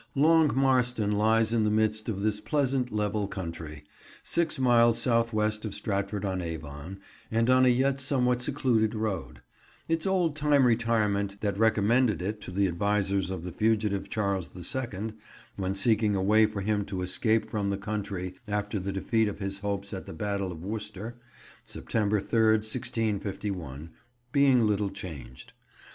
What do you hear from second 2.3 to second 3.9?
pleasant, level country,